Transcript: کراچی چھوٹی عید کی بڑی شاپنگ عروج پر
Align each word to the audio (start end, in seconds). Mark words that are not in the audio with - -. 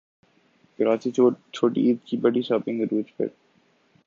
کراچی 0.79 1.09
چھوٹی 1.53 1.81
عید 1.85 1.97
کی 2.07 2.17
بڑی 2.17 2.41
شاپنگ 2.41 2.81
عروج 2.81 3.07
پر 3.17 3.27